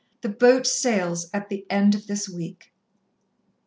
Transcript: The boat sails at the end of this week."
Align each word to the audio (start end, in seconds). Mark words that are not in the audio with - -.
The 0.21 0.29
boat 0.29 0.65
sails 0.65 1.29
at 1.31 1.49
the 1.49 1.63
end 1.69 1.93
of 1.93 2.07
this 2.07 2.27
week." 2.27 2.73